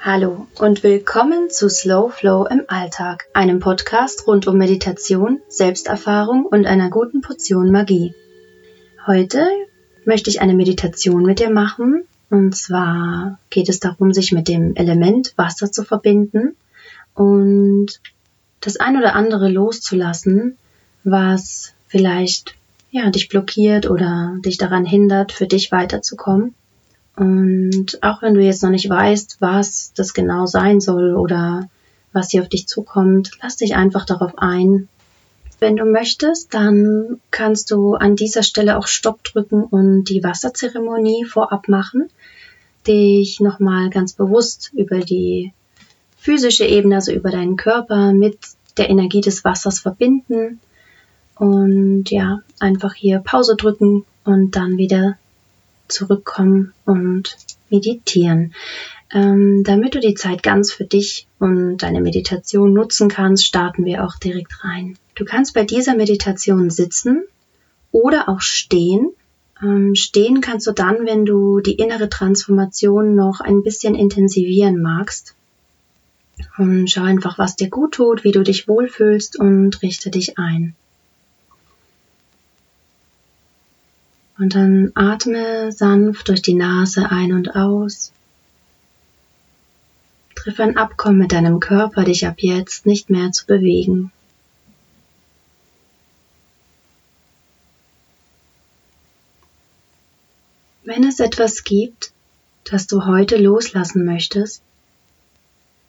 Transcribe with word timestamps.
Hallo 0.00 0.46
und 0.60 0.82
willkommen 0.82 1.50
zu 1.50 1.68
Slow 1.68 2.10
Flow 2.10 2.46
im 2.46 2.62
Alltag, 2.68 3.26
einem 3.32 3.58
Podcast 3.58 4.26
rund 4.26 4.46
um 4.46 4.56
Meditation, 4.56 5.40
Selbsterfahrung 5.48 6.46
und 6.46 6.66
einer 6.66 6.90
guten 6.90 7.22
Portion 7.22 7.72
Magie. 7.72 8.14
Heute 9.06 9.46
möchte 10.04 10.30
ich 10.30 10.40
eine 10.40 10.54
Meditation 10.54 11.24
mit 11.24 11.40
dir 11.40 11.50
machen 11.50 12.04
und 12.30 12.54
zwar 12.54 13.40
geht 13.50 13.68
es 13.68 13.80
darum, 13.80 14.12
sich 14.12 14.32
mit 14.32 14.48
dem 14.48 14.76
Element 14.76 15.32
Wasser 15.36 15.72
zu 15.72 15.82
verbinden 15.82 16.54
und 17.14 18.00
das 18.60 18.76
ein 18.76 18.96
oder 18.96 19.14
andere 19.14 19.48
loszulassen, 19.48 20.56
was 21.04 21.72
vielleicht 21.88 22.54
ja, 22.90 23.10
dich 23.10 23.28
blockiert 23.28 23.90
oder 23.90 24.36
dich 24.44 24.58
daran 24.58 24.84
hindert, 24.84 25.32
für 25.32 25.46
dich 25.46 25.72
weiterzukommen. 25.72 26.54
Und 27.16 27.98
auch 28.02 28.22
wenn 28.22 28.34
du 28.34 28.42
jetzt 28.42 28.62
noch 28.62 28.70
nicht 28.70 28.88
weißt, 28.88 29.38
was 29.40 29.92
das 29.94 30.12
genau 30.12 30.46
sein 30.46 30.80
soll 30.80 31.14
oder 31.14 31.68
was 32.12 32.30
hier 32.30 32.42
auf 32.42 32.48
dich 32.48 32.68
zukommt, 32.68 33.30
lass 33.42 33.56
dich 33.56 33.74
einfach 33.74 34.04
darauf 34.04 34.32
ein. 34.36 34.88
Wenn 35.58 35.76
du 35.76 35.86
möchtest, 35.86 36.52
dann 36.52 37.20
kannst 37.30 37.70
du 37.70 37.94
an 37.94 38.16
dieser 38.16 38.42
Stelle 38.42 38.76
auch 38.78 38.86
Stopp 38.86 39.24
drücken 39.24 39.64
und 39.64 40.04
die 40.04 40.22
Wasserzeremonie 40.22 41.24
vorab 41.24 41.68
machen, 41.68 42.10
dich 42.86 43.40
nochmal 43.40 43.88
ganz 43.88 44.12
bewusst 44.12 44.70
über 44.74 45.00
die 45.00 45.52
physische 46.18 46.66
Ebene, 46.66 46.96
also 46.96 47.12
über 47.12 47.30
deinen 47.30 47.56
Körper 47.56 48.12
mit 48.12 48.38
der 48.76 48.90
Energie 48.90 49.22
des 49.22 49.44
Wassers 49.44 49.80
verbinden 49.80 50.60
und 51.36 52.10
ja, 52.10 52.40
einfach 52.60 52.94
hier 52.94 53.20
Pause 53.20 53.56
drücken 53.56 54.04
und 54.24 54.56
dann 54.56 54.76
wieder 54.76 55.16
zurückkommen 55.88 56.72
und 56.84 57.36
meditieren. 57.70 58.52
Ähm, 59.12 59.62
damit 59.64 59.94
du 59.94 60.00
die 60.00 60.14
Zeit 60.14 60.42
ganz 60.42 60.72
für 60.72 60.84
dich 60.84 61.26
und 61.38 61.78
deine 61.78 62.00
Meditation 62.00 62.72
nutzen 62.72 63.08
kannst, 63.08 63.46
starten 63.46 63.84
wir 63.84 64.04
auch 64.04 64.16
direkt 64.16 64.64
rein. 64.64 64.98
Du 65.14 65.24
kannst 65.24 65.54
bei 65.54 65.64
dieser 65.64 65.94
Meditation 65.94 66.70
sitzen 66.70 67.24
oder 67.92 68.28
auch 68.28 68.40
stehen. 68.40 69.10
Ähm, 69.62 69.94
stehen 69.94 70.40
kannst 70.40 70.66
du 70.66 70.72
dann, 70.72 71.06
wenn 71.06 71.24
du 71.24 71.60
die 71.60 71.76
innere 71.76 72.08
Transformation 72.08 73.14
noch 73.14 73.40
ein 73.40 73.62
bisschen 73.62 73.94
intensivieren 73.94 74.82
magst. 74.82 75.34
Und 76.58 76.90
schau 76.90 77.02
einfach, 77.02 77.38
was 77.38 77.56
dir 77.56 77.70
gut 77.70 77.92
tut, 77.92 78.24
wie 78.24 78.32
du 78.32 78.42
dich 78.42 78.68
wohlfühlst 78.68 79.38
und 79.38 79.80
richte 79.82 80.10
dich 80.10 80.38
ein. 80.38 80.74
Und 84.38 84.54
dann 84.54 84.92
atme 84.94 85.72
sanft 85.72 86.28
durch 86.28 86.42
die 86.42 86.54
Nase 86.54 87.10
ein 87.10 87.32
und 87.32 87.56
aus. 87.56 88.12
Triff 90.34 90.60
ein 90.60 90.76
Abkommen 90.76 91.18
mit 91.18 91.32
deinem 91.32 91.58
Körper, 91.58 92.04
dich 92.04 92.26
ab 92.26 92.36
jetzt 92.38 92.84
nicht 92.84 93.08
mehr 93.08 93.32
zu 93.32 93.46
bewegen. 93.46 94.12
Wenn 100.84 101.02
es 101.02 101.18
etwas 101.18 101.64
gibt, 101.64 102.12
das 102.64 102.86
du 102.86 103.06
heute 103.06 103.38
loslassen 103.38 104.04
möchtest, 104.04 104.62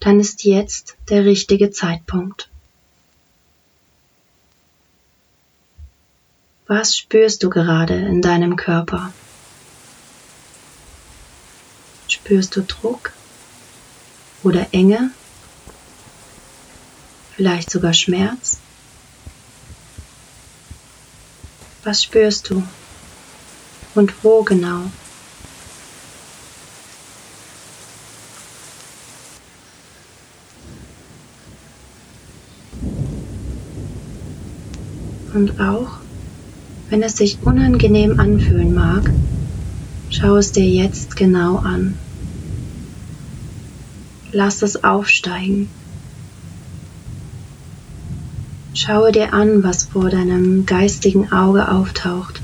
dann 0.00 0.20
ist 0.20 0.44
jetzt 0.44 0.96
der 1.10 1.24
richtige 1.24 1.70
Zeitpunkt. 1.70 2.48
Was 6.68 6.96
spürst 6.96 7.44
du 7.44 7.50
gerade 7.50 7.94
in 7.94 8.22
deinem 8.22 8.56
Körper? 8.56 9.12
Spürst 12.08 12.56
du 12.56 12.62
Druck 12.62 13.12
oder 14.42 14.66
Enge? 14.72 15.12
Vielleicht 17.36 17.70
sogar 17.70 17.94
Schmerz? 17.94 18.58
Was 21.84 22.02
spürst 22.02 22.50
du? 22.50 22.64
Und 23.94 24.24
wo 24.24 24.42
genau? 24.42 24.90
Und 35.32 35.60
auch, 35.60 36.00
wenn 36.88 37.02
es 37.02 37.16
sich 37.16 37.38
unangenehm 37.42 38.20
anfühlen 38.20 38.74
mag, 38.74 39.10
schau 40.10 40.36
es 40.36 40.52
dir 40.52 40.68
jetzt 40.68 41.16
genau 41.16 41.56
an. 41.56 41.98
Lass 44.32 44.62
es 44.62 44.84
aufsteigen. 44.84 45.68
Schaue 48.74 49.10
dir 49.10 49.32
an, 49.32 49.62
was 49.64 49.84
vor 49.84 50.10
deinem 50.10 50.66
geistigen 50.66 51.32
Auge 51.32 51.70
auftaucht. 51.70 52.42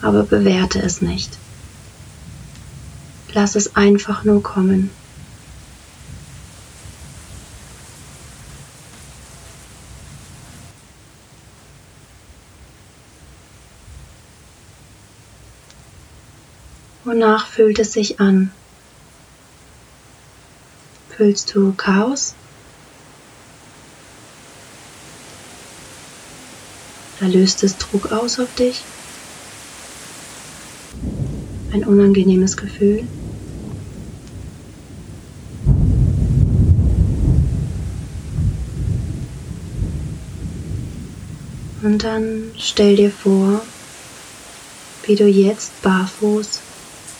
Aber 0.00 0.22
bewerte 0.24 0.80
es 0.80 1.02
nicht. 1.02 1.36
Lass 3.34 3.54
es 3.54 3.76
einfach 3.76 4.24
nur 4.24 4.42
kommen. 4.42 4.90
Wonach 17.04 17.48
fühlt 17.48 17.80
es 17.80 17.92
sich 17.92 18.20
an? 18.20 18.52
Fühlst 21.16 21.52
du 21.52 21.72
Chaos? 21.72 22.34
Da 27.18 27.26
löst 27.26 27.64
es 27.64 27.76
Druck 27.76 28.12
aus 28.12 28.38
auf 28.38 28.54
dich? 28.54 28.82
Ein 31.72 31.84
unangenehmes 31.84 32.56
Gefühl? 32.56 33.04
Und 41.82 42.04
dann 42.04 42.52
stell 42.56 42.94
dir 42.94 43.10
vor, 43.10 43.60
wie 45.04 45.16
du 45.16 45.26
jetzt 45.26 45.82
barfuß 45.82 46.60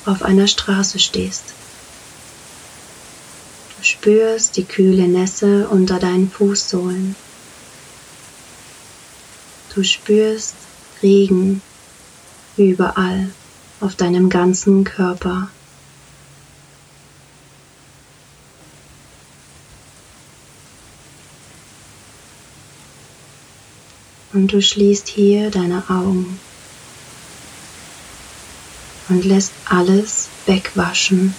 auf 0.05 0.23
einer 0.23 0.47
Straße 0.47 0.99
stehst. 0.99 1.45
Du 3.79 3.85
spürst 3.85 4.57
die 4.57 4.65
kühle 4.65 5.09
Nässe 5.09 5.69
unter 5.69 5.99
deinen 5.99 6.31
Fußsohlen. 6.31 7.17
Du 9.75 9.83
spürst 9.83 10.55
Regen 11.03 11.63
überall 12.57 13.31
auf 13.81 13.97
deinem 13.97 14.29
ganzen 14.29 14.85
Körper. 14.85 15.49
Und 24.33 24.53
du 24.53 24.63
schließt 24.63 25.09
hier 25.09 25.51
deine 25.51 25.83
Augen 25.89 26.39
und 29.13 29.27
lässt 29.27 29.53
alles 29.67 30.29
wegwaschen, 30.47 31.35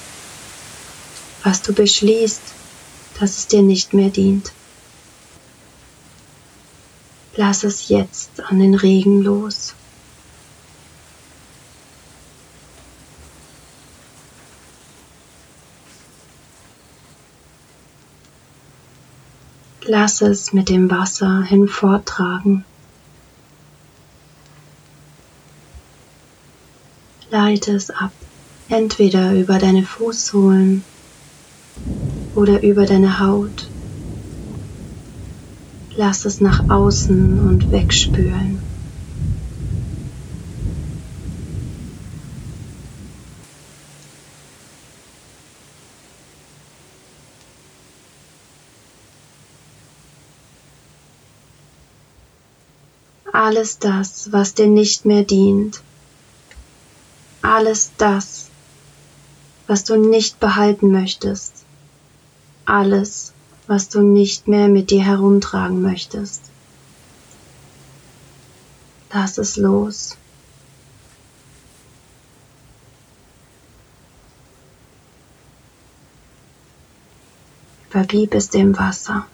was 1.41 1.63
du 1.63 1.73
beschließt, 1.73 2.41
dass 3.19 3.37
es 3.39 3.47
dir 3.47 3.63
nicht 3.63 3.95
mehr 3.95 4.09
dient. 4.09 4.51
Lass 7.35 7.63
es 7.63 7.89
jetzt 7.89 8.41
an 8.41 8.59
den 8.59 8.75
Regen 8.75 9.23
los. 9.23 9.73
Lass 19.85 20.21
es 20.21 20.53
mit 20.53 20.69
dem 20.69 20.91
Wasser 20.91 21.41
hinforttragen. 21.41 22.65
Leite 27.29 27.73
es 27.73 27.89
ab, 27.89 28.11
entweder 28.69 29.33
über 29.33 29.57
deine 29.57 29.83
Fußsohlen 29.83 30.83
oder 32.35 32.63
über 32.63 32.85
deine 32.85 33.19
Haut. 33.19 33.67
Lass 35.95 36.25
es 36.25 36.41
nach 36.41 36.69
außen 36.69 37.39
und 37.47 37.71
wegspülen. 37.71 38.59
Alles 53.31 53.77
das, 53.77 54.31
was 54.31 54.53
dir 54.53 54.67
nicht 54.67 55.05
mehr 55.05 55.23
dient, 55.23 55.81
alles 57.43 57.91
das, 57.97 58.47
was 59.67 59.83
du 59.83 59.97
nicht 59.97 60.39
behalten 60.39 60.91
möchtest. 60.91 61.65
Alles, 62.65 63.33
was 63.67 63.89
du 63.89 64.01
nicht 64.01 64.47
mehr 64.47 64.69
mit 64.69 64.89
dir 64.89 65.03
herumtragen 65.03 65.81
möchtest. 65.81 66.41
Lass 69.11 69.37
es 69.37 69.57
los. 69.57 70.17
Vergib 77.89 78.33
es 78.33 78.49
dem 78.49 78.75
Wasser. 78.79 79.27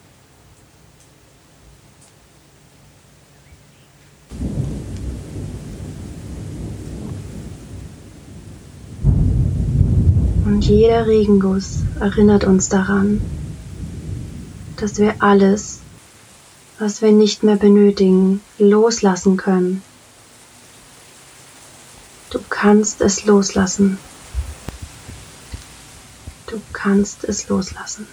Und 10.60 10.66
jeder 10.66 11.08
Regenguss 11.08 11.84
erinnert 12.02 12.44
uns 12.44 12.68
daran, 12.68 13.22
dass 14.76 14.98
wir 14.98 15.24
alles, 15.24 15.80
was 16.80 17.02
wir 17.02 17.14
nicht 17.14 17.44
mehr 17.44 17.56
benötigen, 17.56 18.42
loslassen 18.58 19.38
können. 19.38 19.82
Du 22.30 22.40
kannst 22.50 23.00
es 23.00 23.24
loslassen. 23.24 24.00
Du 26.48 26.60
kannst 26.74 27.24
es 27.24 27.48
loslassen. 27.48 28.06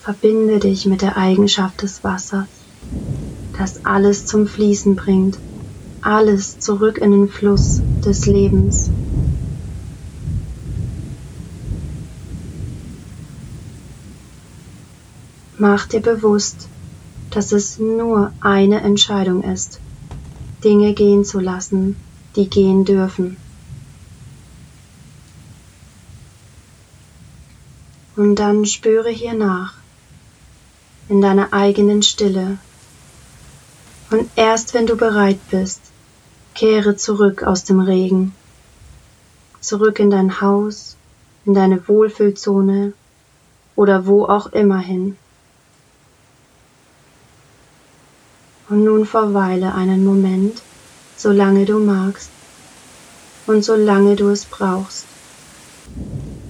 Verbinde 0.00 0.58
dich 0.58 0.86
mit 0.86 1.02
der 1.02 1.18
Eigenschaft 1.18 1.82
des 1.82 2.02
Wassers, 2.02 2.46
das 3.58 3.84
alles 3.84 4.24
zum 4.24 4.46
Fließen 4.46 4.94
bringt, 4.94 5.36
alles 6.00 6.60
zurück 6.60 6.98
in 6.98 7.10
den 7.10 7.28
Fluss 7.28 7.80
des 8.04 8.26
Lebens. 8.26 8.88
Mach 15.58 15.88
dir 15.88 16.00
bewusst, 16.00 16.68
dass 17.30 17.50
es 17.50 17.80
nur 17.80 18.32
eine 18.40 18.80
Entscheidung 18.80 19.42
ist, 19.42 19.80
Dinge 20.62 20.94
gehen 20.94 21.24
zu 21.24 21.40
lassen, 21.40 21.96
die 22.36 22.48
gehen 22.48 22.84
dürfen. 22.84 23.36
Und 28.14 28.36
dann 28.36 28.66
spüre 28.66 29.10
hier 29.10 29.34
nach 29.34 29.74
in 31.08 31.20
deiner 31.20 31.52
eigenen 31.52 32.02
Stille. 32.02 32.58
Und 34.10 34.30
erst 34.36 34.72
wenn 34.74 34.86
du 34.86 34.96
bereit 34.96 35.38
bist, 35.50 35.80
kehre 36.54 36.96
zurück 36.96 37.42
aus 37.42 37.64
dem 37.64 37.80
Regen, 37.80 38.34
zurück 39.60 39.98
in 39.98 40.10
dein 40.10 40.40
Haus, 40.40 40.96
in 41.44 41.54
deine 41.54 41.86
Wohlfühlzone 41.88 42.94
oder 43.76 44.06
wo 44.06 44.24
auch 44.24 44.46
immer 44.46 44.78
hin. 44.78 45.16
Und 48.68 48.84
nun 48.84 49.06
verweile 49.06 49.74
einen 49.74 50.04
Moment, 50.04 50.62
solange 51.16 51.64
du 51.64 51.78
magst 51.78 52.30
und 53.46 53.64
solange 53.64 54.16
du 54.16 54.28
es 54.28 54.44
brauchst, 54.44 55.06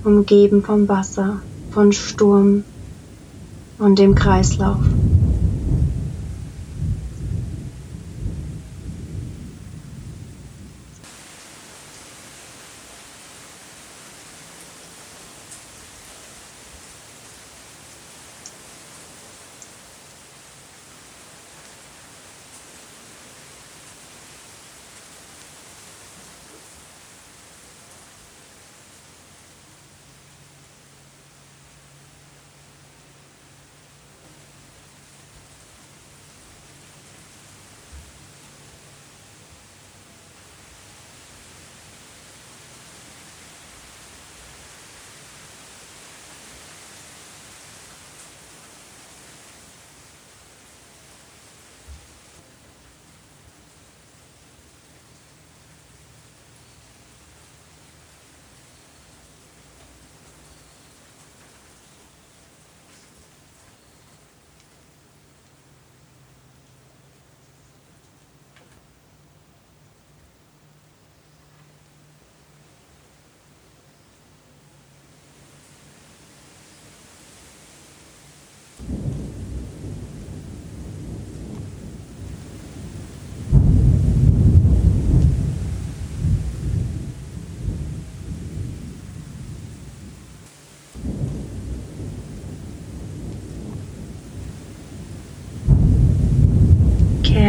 umgeben 0.04 0.62
vom 0.62 0.88
Wasser, 0.88 1.42
von 1.70 1.92
Sturm, 1.92 2.64
und 3.78 3.98
dem 3.98 4.14
Kreislauf. 4.14 4.97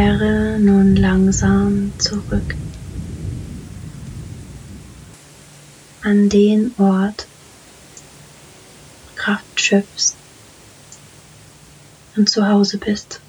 Kehre 0.00 0.58
nun 0.58 0.96
langsam 0.96 1.92
zurück 1.98 2.56
an 6.00 6.30
den 6.30 6.72
Ort, 6.78 7.26
Kraft 9.14 9.60
schöpfst 9.60 10.16
und 12.16 12.30
zu 12.30 12.48
Hause 12.48 12.78
bist. 12.78 13.20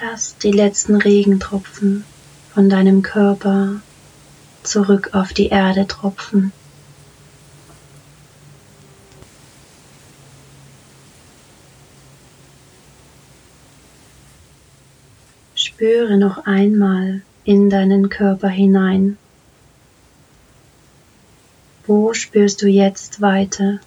Lass 0.00 0.38
die 0.38 0.52
letzten 0.52 0.94
Regentropfen 0.94 2.04
von 2.52 2.68
deinem 2.68 3.02
Körper 3.02 3.80
zurück 4.62 5.10
auf 5.12 5.32
die 5.32 5.48
Erde 5.48 5.88
tropfen. 5.88 6.52
Spüre 15.84 16.16
noch 16.16 16.46
einmal 16.46 17.20
in 17.44 17.68
deinen 17.68 18.08
Körper 18.08 18.48
hinein. 18.48 19.18
Wo 21.86 22.14
spürst 22.14 22.62
du 22.62 22.68
jetzt 22.68 23.20
weiter? 23.20 23.80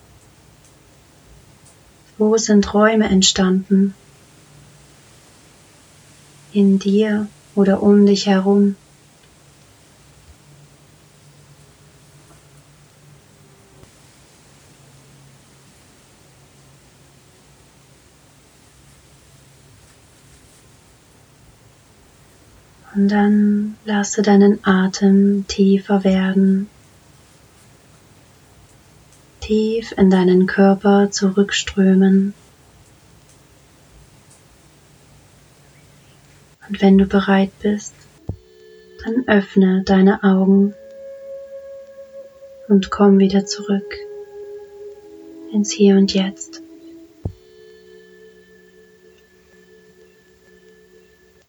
Wo 2.20 2.38
sind 2.38 2.72
Räume 2.72 3.10
entstanden? 3.10 3.96
In 6.54 6.78
dir 6.78 7.26
oder 7.56 7.82
um 7.82 8.06
dich 8.06 8.28
herum? 8.28 8.76
Und 22.98 23.10
dann 23.10 23.78
lasse 23.86 24.24
deinen 24.24 24.58
Atem 24.66 25.46
tiefer 25.48 26.04
werden, 26.04 26.68
tief 29.40 29.94
in 29.96 30.10
deinen 30.10 30.48
Körper 30.48 31.12
zurückströmen. 31.12 32.34
Und 36.68 36.82
wenn 36.82 36.98
du 36.98 37.06
bereit 37.06 37.52
bist, 37.62 37.94
dann 39.06 39.28
öffne 39.28 39.84
deine 39.84 40.24
Augen 40.24 40.74
und 42.68 42.90
komm 42.90 43.20
wieder 43.20 43.46
zurück 43.46 43.94
ins 45.54 45.70
Hier 45.70 45.98
und 45.98 46.16
Jetzt. 46.16 46.64